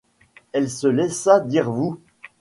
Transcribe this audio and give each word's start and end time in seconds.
Elle 0.51 0.67
se 0.67 0.87
laissa 0.87 1.39
dire 1.41 1.69
vous. 1.69 1.99